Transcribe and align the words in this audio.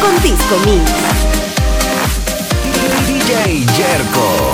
con 0.00 0.22
Disco 0.22 0.56
Mix. 0.64 0.90
DJ 3.06 3.66
Jerko. 3.76 4.45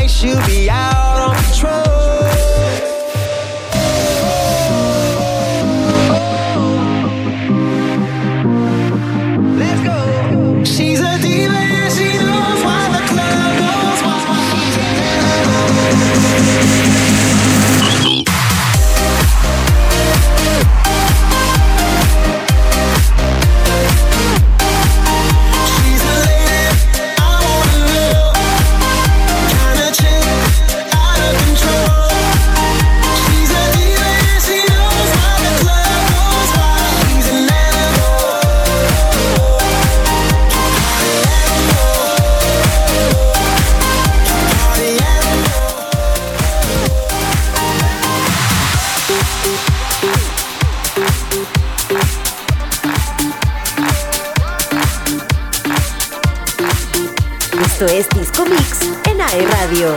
night 0.00 0.10
she'll 0.10 0.46
be 0.46 0.70
out 0.70 1.18
on 1.18 1.36
patrol. 1.44 2.99
Radio. 59.80 59.96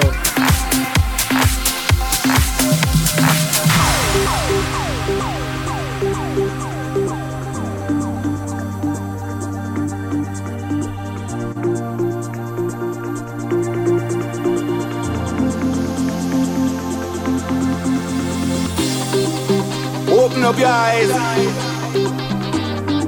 Open 20.09 20.43
up 20.43 20.57
your 20.57 20.67
eyes 20.67 21.09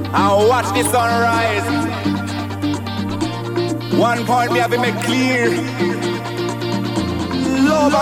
and 0.04 0.48
watch 0.48 0.66
the 0.74 0.82
sunrise. 0.90 1.86
One 3.98 4.26
point 4.26 4.52
we 4.52 4.58
have 4.58 4.70
to 4.70 4.78
make 4.78 4.94
clear 5.04 5.85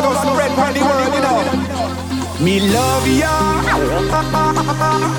love 0.01 0.03
I 0.03 0.03
go 0.03 0.11
spread 0.35 0.53
by 0.57 0.73
the 0.73 0.81
world, 0.81 1.15
you 1.15 1.21
know. 1.21 1.45
Me 2.45 2.59
love 2.61 3.07
ya 3.07 3.63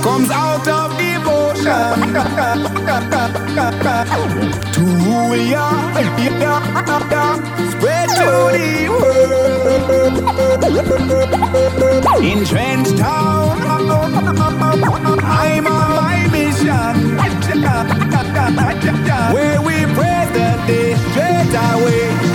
comes 0.03 0.29
out 0.31 0.67
of 0.67 0.97
devotion 0.97 2.13
to 4.73 4.81
rule 4.81 5.35
ya, 5.35 5.71
spread 7.71 8.09
to 8.09 8.49
the 8.51 8.89
world. 8.89 9.45
In 12.21 12.45
Trench 12.45 12.89
Town, 12.99 13.61
I'm 13.61 15.67
on 15.67 15.95
my 15.95 16.27
mission 16.31 17.17
where 19.33 19.61
we 19.61 19.85
pray 19.95 20.25
the 20.33 20.47
day 20.67 20.95
straight 21.11 21.55
away. 21.71 22.34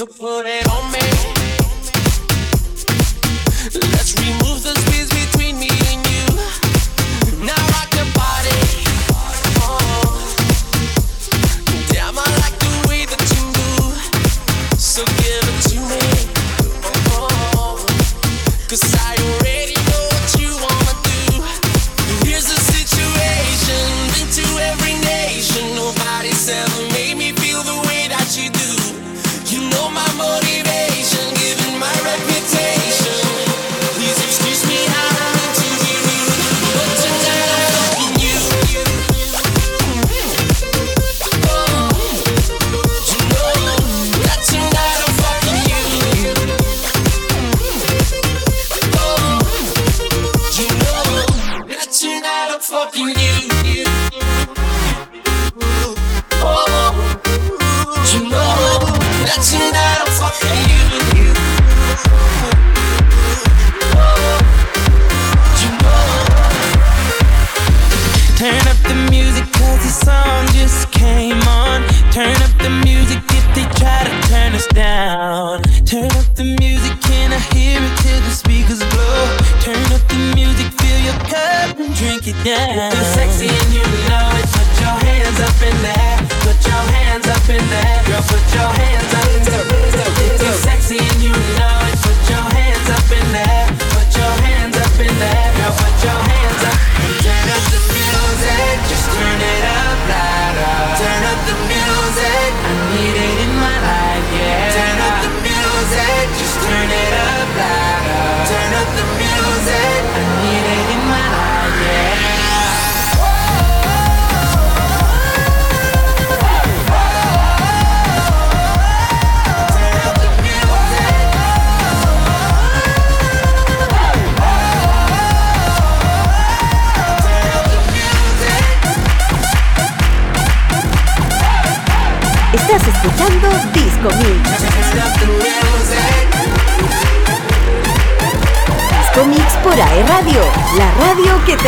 To 0.00 0.06
put 0.06 0.46
it. 0.46 0.69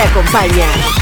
te 0.02 0.08
acompaña. 0.08 1.01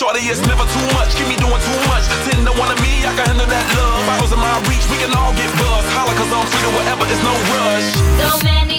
Shorty, 0.00 0.20
it's 0.32 0.40
never 0.40 0.64
too 0.64 0.86
much. 0.96 1.14
Keep 1.14 1.28
me 1.28 1.36
doing 1.36 1.60
too 1.60 1.80
much. 1.92 2.08
Ten 2.24 2.46
to 2.46 2.52
one 2.56 2.72
of 2.72 2.80
me, 2.80 3.04
I 3.04 3.12
can 3.12 3.36
handle 3.36 3.44
that 3.44 3.66
love. 3.76 4.00
Bottles 4.08 4.32
in 4.32 4.40
my 4.40 4.56
reach, 4.64 4.88
we 4.88 4.96
can 4.96 5.12
all 5.12 5.36
get 5.36 5.52
buzzed. 5.60 5.92
Holla, 5.92 6.16
cause 6.16 6.32
I'm 6.32 6.46
free 6.48 6.64
to 6.64 6.72
whatever, 6.72 7.04
it's 7.04 7.20
no 7.20 7.36
rush. 7.52 7.88
So 8.24 8.42
many. 8.42 8.69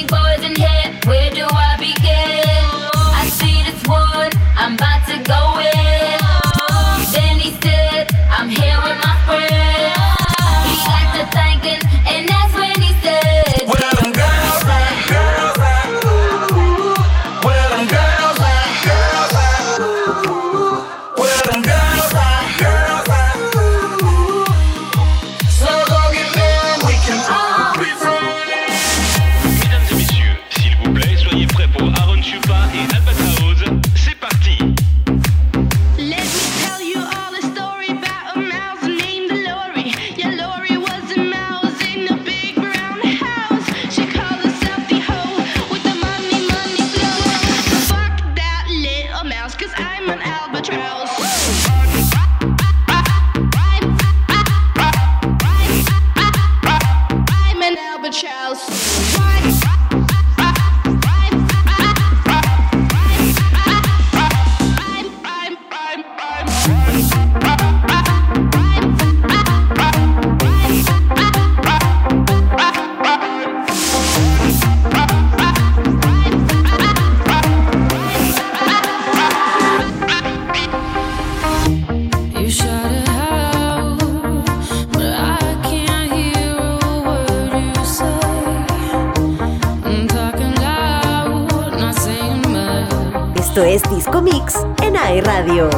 Es 93.66 93.84
Disco 93.92 94.22
Mix 94.22 94.56
en 94.82 94.98
AE 94.98 95.22
Radio. 95.22 95.70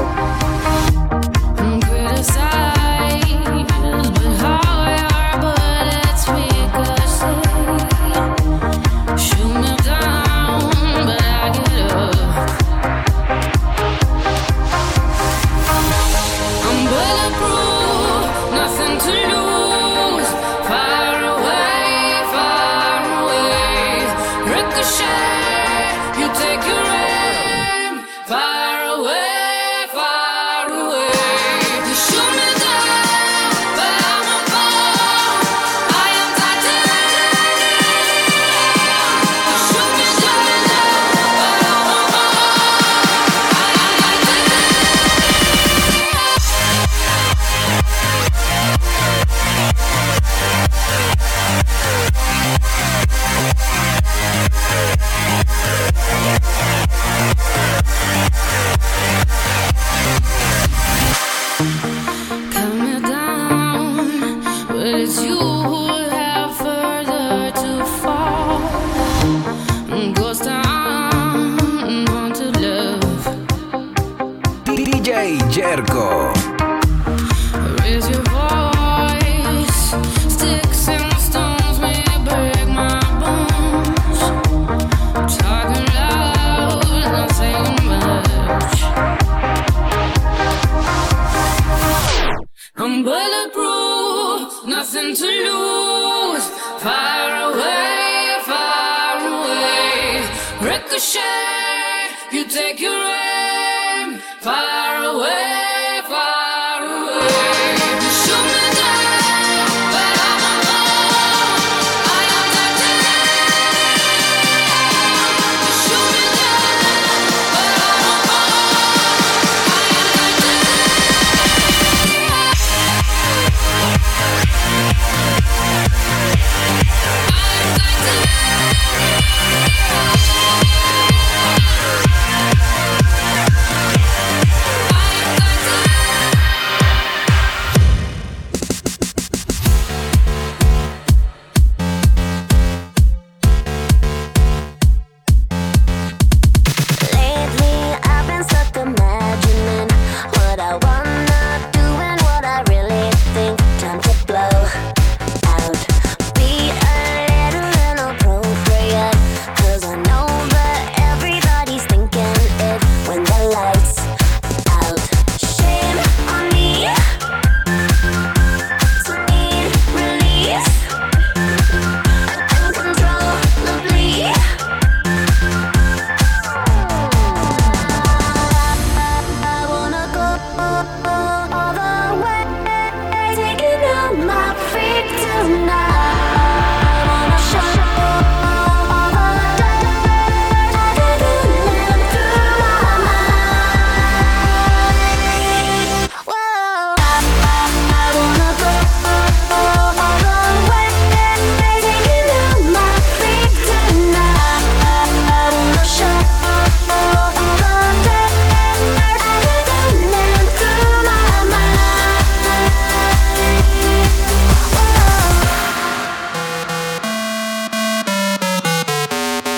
you 102.31 102.45
take 102.45 102.79
your. 102.79 103.22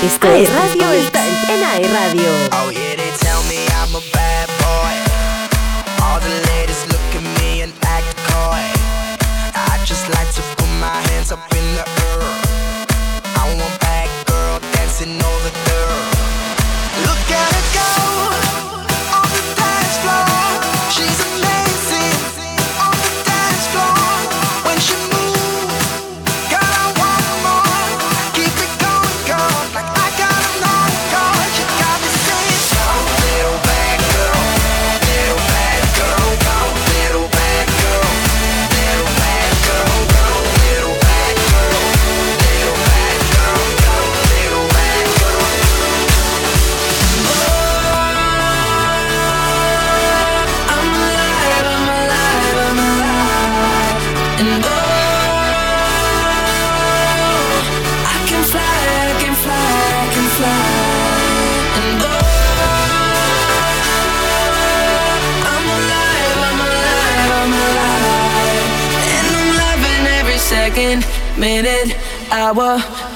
Esto 0.05 0.31
es 0.33 0.47
e 0.47 0.53
Radio 0.53 0.91
está 0.91 1.25
en 1.49 1.63
A 1.63 1.79
Radio. 1.91 2.64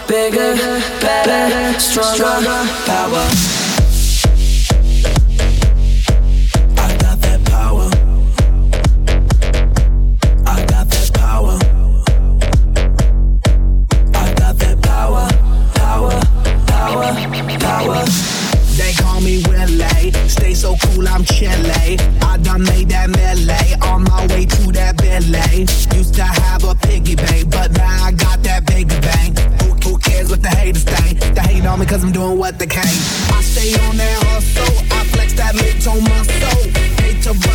bigger, 0.07 0.55
better, 0.99 1.79
stronger, 1.79 2.65
power. 2.85 3.58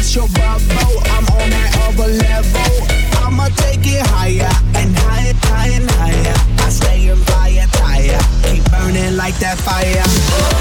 burst 0.04 0.16
your 0.16 0.28
bubble. 0.28 1.00
I'm 1.10 1.24
on 1.40 1.50
that 1.50 1.70
other 1.88 2.12
level. 2.12 3.24
I'ma 3.24 3.48
take 3.56 3.80
it 3.86 4.06
higher 4.06 4.50
and 4.76 4.96
higher, 4.96 5.34
higher 5.44 5.88
higher. 5.90 6.34
I 6.58 6.68
fire, 7.16 7.66
tire. 7.72 8.20
Keep 8.42 8.70
burning 8.70 9.16
like 9.16 9.36
that 9.38 9.58
fire. 9.58 10.53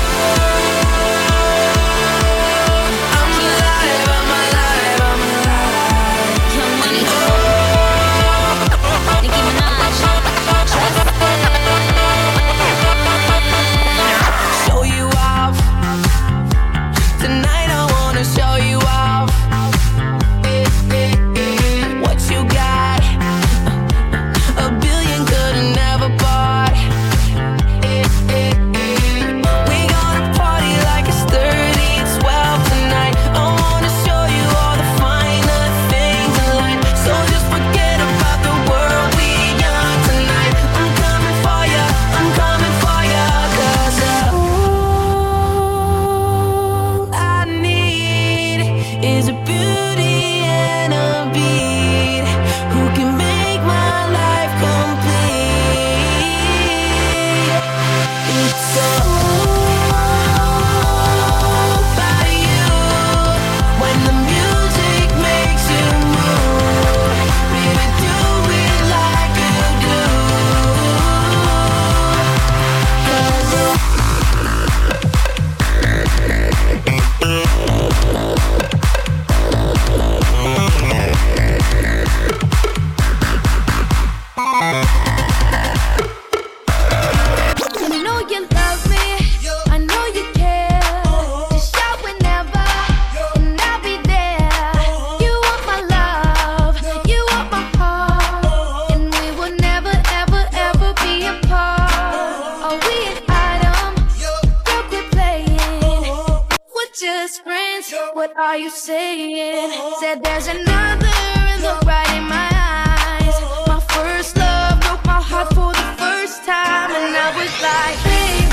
sure 107.84 108.13
what 108.13 108.36
are 108.38 108.58
you 108.58 108.69
saying? 108.69 109.72
Oh. 109.74 109.98
Said 110.00 110.24
there's 110.24 110.48
another 110.48 111.17
in 111.54 111.62
the 111.62 111.76
right 111.86 112.12
in 112.15 112.24
my 112.24 112.50
eyes. 112.80 113.36
My 113.67 113.80
first 113.93 114.38
love 114.38 114.80
broke 114.80 115.06
my 115.06 115.19
heart 115.19 115.50
for 115.50 115.72
the 115.74 115.89
first 116.00 116.46
time, 116.46 116.91
and 116.91 117.15
I 117.15 117.30
was 117.36 117.54
like, 117.62 118.04
baby. 118.06 118.53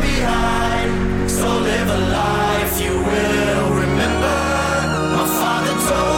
behind, 0.00 1.30
so 1.30 1.48
live 1.68 1.88
a 1.88 2.00
life 2.20 2.74
you 2.84 2.94
will 3.08 3.70
remember. 3.82 4.38
My 5.16 5.26
father 5.38 5.74
told 5.88 6.17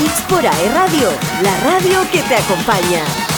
Mix 0.00 0.20
por 0.28 0.46
AE 0.46 0.68
Radio, 0.74 1.10
la 1.42 1.56
radio 1.58 2.00
que 2.12 2.22
te 2.22 2.36
acompaña. 2.36 3.37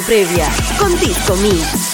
previa 0.00 0.48
con 0.78 0.94
Disco 0.98 1.34
Mix. 1.36 1.87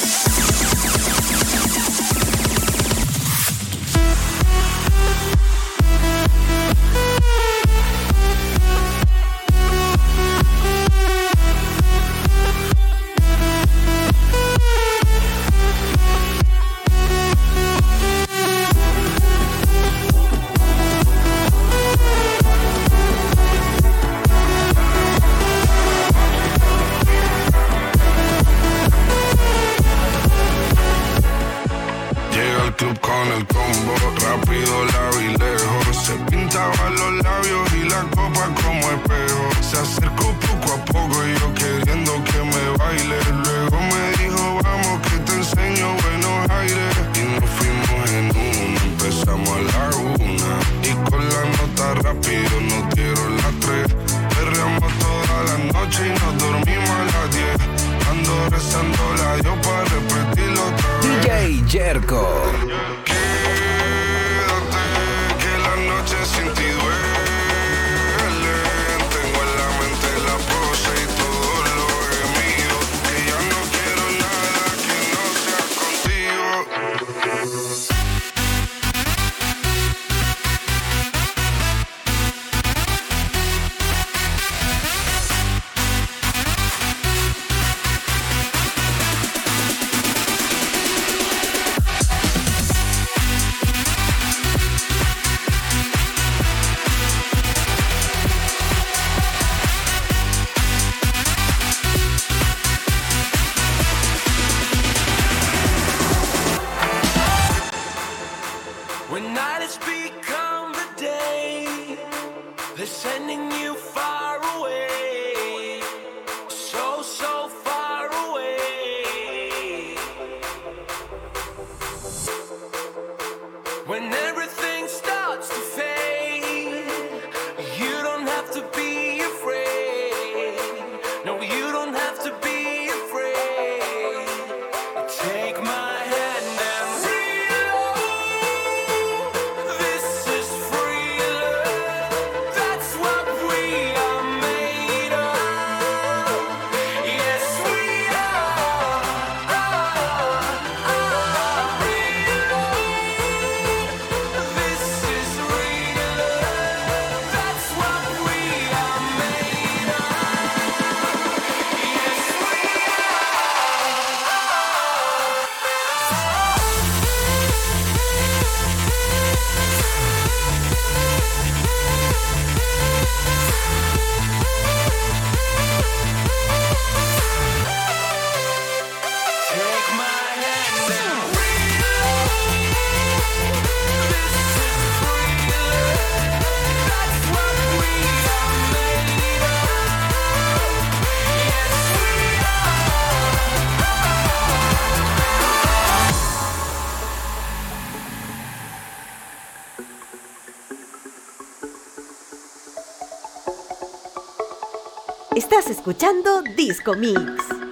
Estás 205.37 205.69
escuchando 205.69 206.43
Disco 206.57 206.95
Mix. 206.95 207.64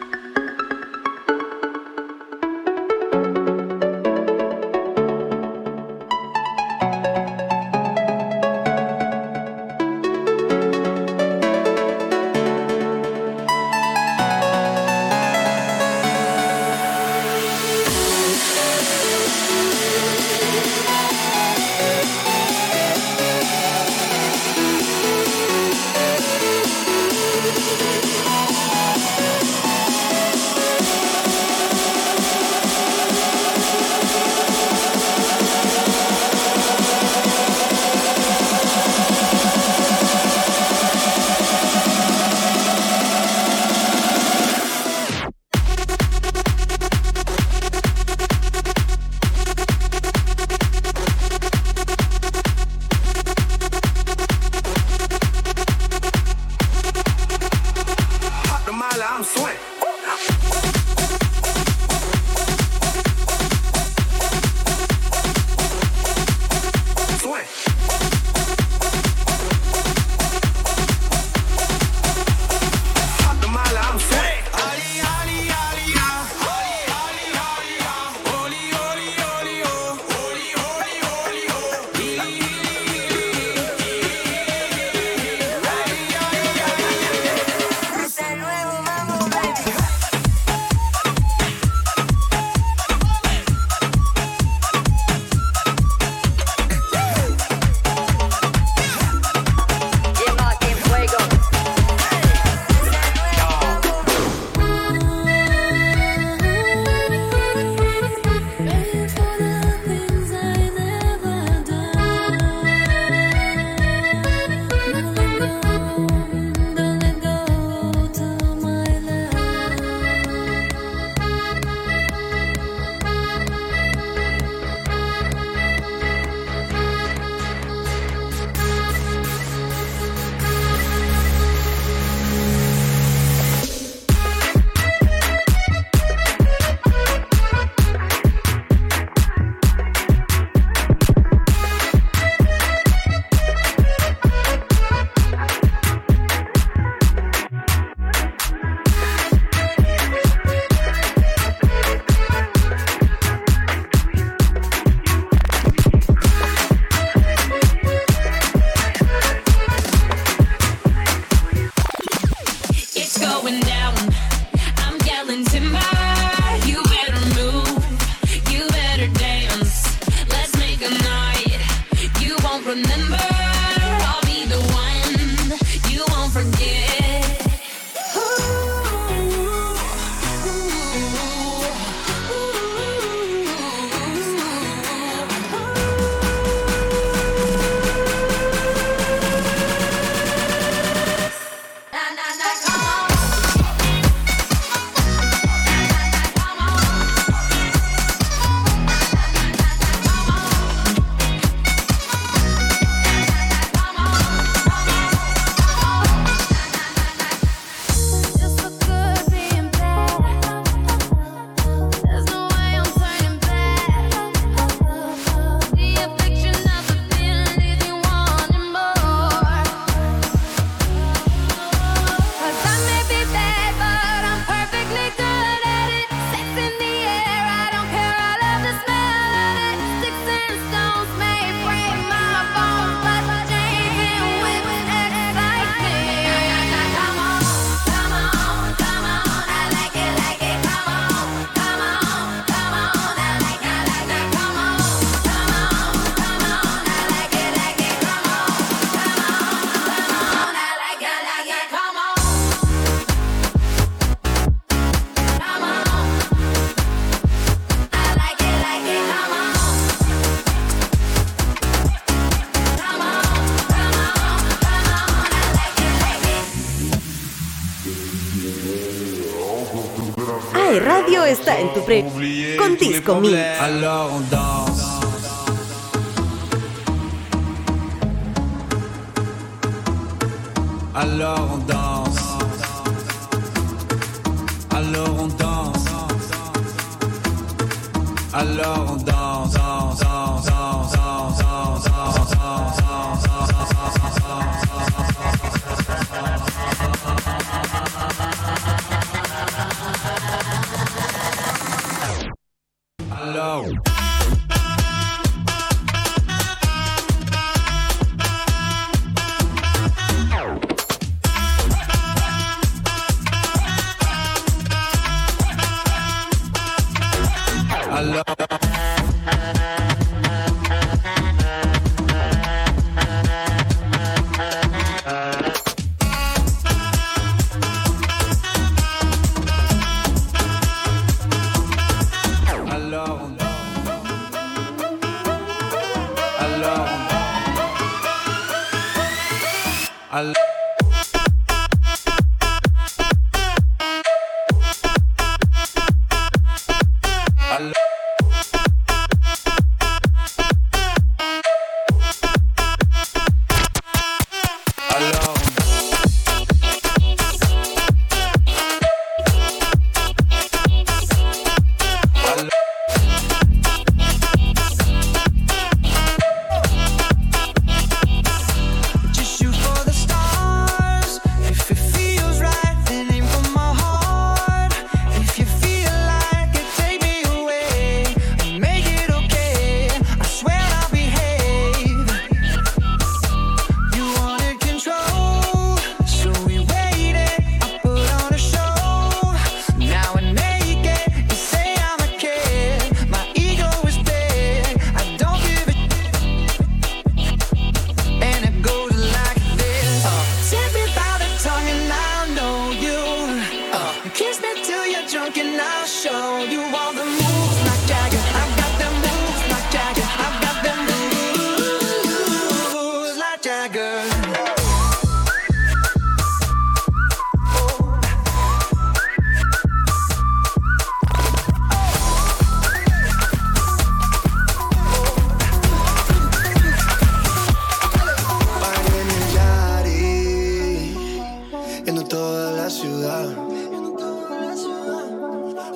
surprise. 271.82 272.56
Con 272.56 272.76
Disco 272.76 273.20
Mix. 273.20 273.36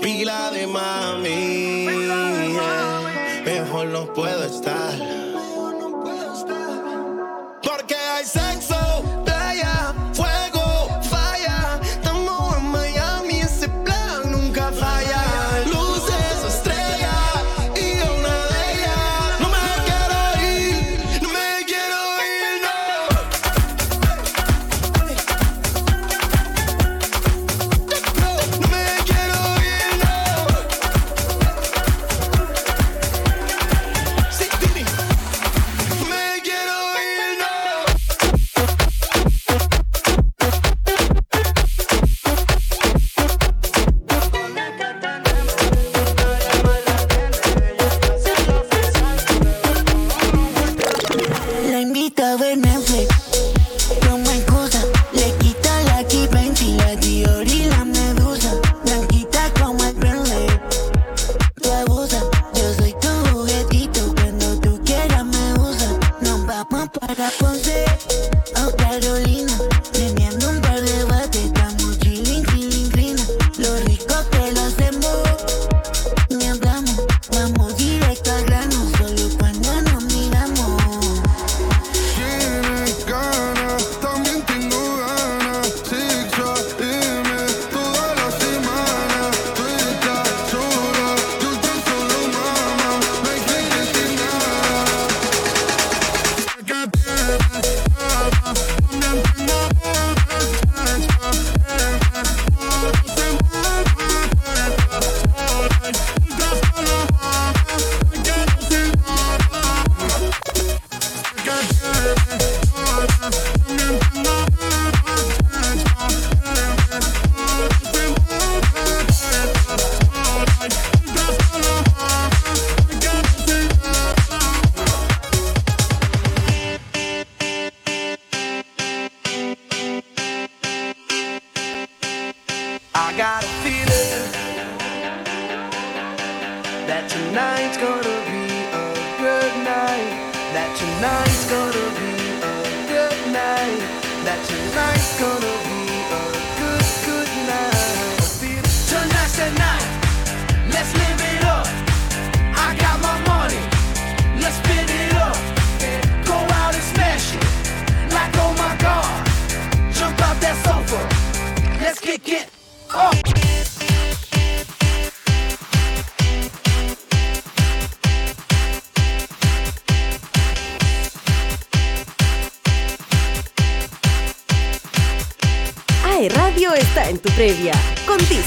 pila 0.07 0.53
de 0.53 0.69
mami. 0.69 1.89
Mejor 3.45 3.89
no 3.89 4.07
puedo 4.15 4.45
estar. 4.45 4.86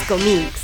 conmigo. 0.09 0.58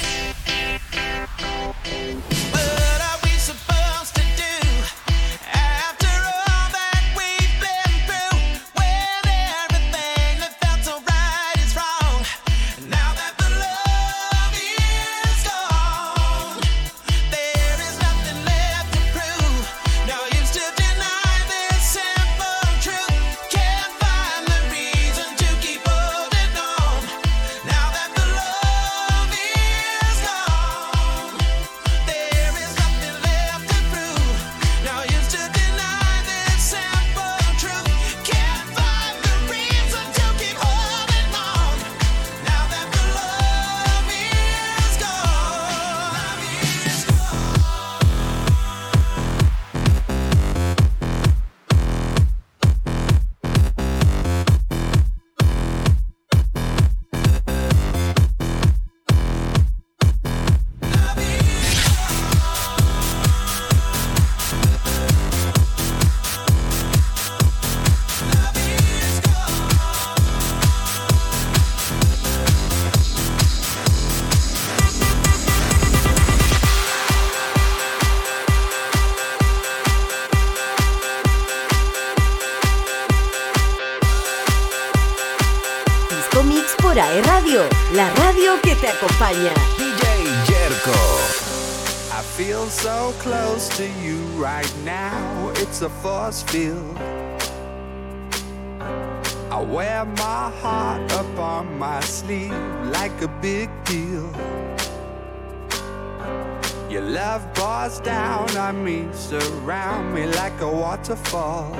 to 111.06 111.16
fall. 111.16 111.72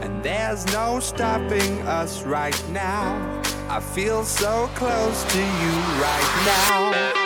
And 0.00 0.22
there's 0.22 0.64
no 0.66 1.00
stopping 1.00 1.82
us 1.82 2.22
right 2.22 2.68
now. 2.70 3.42
I 3.68 3.80
feel 3.80 4.24
so 4.24 4.70
close 4.76 5.24
to 5.32 5.38
you 5.38 5.72
right 6.00 6.42
now. 6.46 7.17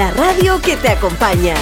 La 0.00 0.10
radio 0.12 0.62
que 0.62 0.78
te 0.78 0.88
acompaña. 0.88 1.54